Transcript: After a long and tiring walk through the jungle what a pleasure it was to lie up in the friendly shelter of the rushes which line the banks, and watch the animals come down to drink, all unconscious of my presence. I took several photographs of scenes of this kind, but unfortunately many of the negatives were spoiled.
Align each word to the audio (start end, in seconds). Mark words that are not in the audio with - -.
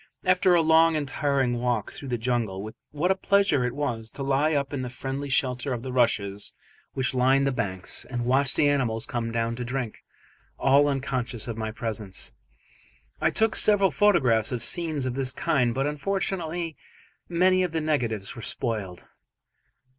After 0.25 0.55
a 0.55 0.63
long 0.63 0.95
and 0.95 1.07
tiring 1.07 1.59
walk 1.59 1.91
through 1.91 2.07
the 2.07 2.17
jungle 2.17 2.71
what 2.89 3.11
a 3.11 3.15
pleasure 3.15 3.63
it 3.63 3.75
was 3.75 4.09
to 4.13 4.23
lie 4.23 4.55
up 4.55 4.73
in 4.73 4.81
the 4.81 4.89
friendly 4.89 5.29
shelter 5.29 5.73
of 5.73 5.83
the 5.83 5.91
rushes 5.93 6.53
which 6.93 7.13
line 7.13 7.43
the 7.43 7.51
banks, 7.51 8.03
and 8.05 8.25
watch 8.25 8.55
the 8.55 8.67
animals 8.67 9.05
come 9.05 9.31
down 9.31 9.55
to 9.57 9.63
drink, 9.63 10.03
all 10.57 10.87
unconscious 10.87 11.47
of 11.47 11.55
my 11.55 11.69
presence. 11.69 12.33
I 13.21 13.29
took 13.29 13.55
several 13.55 13.91
photographs 13.91 14.51
of 14.51 14.63
scenes 14.63 15.05
of 15.05 15.13
this 15.13 15.31
kind, 15.31 15.71
but 15.71 15.85
unfortunately 15.85 16.75
many 17.29 17.61
of 17.61 17.71
the 17.71 17.79
negatives 17.79 18.35
were 18.35 18.41
spoiled. 18.41 19.05